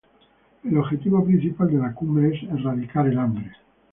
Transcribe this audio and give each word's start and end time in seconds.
El 0.63 0.79
objetivo 0.79 1.23
principal 1.23 1.69
de 1.69 1.77
la 1.77 1.93
Cumbre 1.93 2.35
es 2.35 2.41
erradicar 2.51 3.05
el 3.05 3.19
hambre. 3.19 3.53